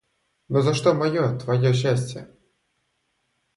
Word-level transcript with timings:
Но 0.47 0.63
за 0.63 0.73
что 0.73 0.95
мое, 0.95 1.37
твое 1.37 1.73
счастие?.. 1.75 2.27